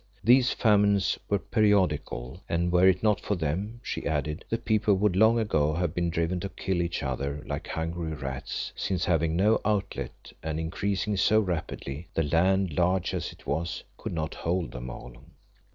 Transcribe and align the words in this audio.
These 0.23 0.49
famines 0.53 1.19
were 1.29 1.37
periodical, 1.37 2.41
and 2.49 2.71
were 2.71 2.87
it 2.87 3.03
not 3.03 3.21
for 3.21 3.35
them, 3.35 3.79
she 3.83 4.07
added, 4.07 4.43
the 4.49 4.57
people 4.57 4.95
would 4.95 5.15
long 5.15 5.37
ago 5.37 5.75
have 5.75 5.93
been 5.93 6.09
driven 6.09 6.39
to 6.39 6.49
kill 6.49 6.81
each 6.81 7.03
other 7.03 7.43
like 7.45 7.67
hungry 7.67 8.13
rats, 8.15 8.73
since 8.75 9.05
having 9.05 9.35
no 9.35 9.61
outlet 9.63 10.33
and 10.41 10.59
increasing 10.59 11.17
so 11.17 11.39
rapidly, 11.39 12.07
the 12.15 12.23
land, 12.23 12.73
large 12.75 13.13
as 13.13 13.31
it 13.31 13.45
was, 13.45 13.83
could 13.95 14.11
not 14.13 14.33
hold 14.33 14.71
them 14.71 14.89
all. 14.89 15.13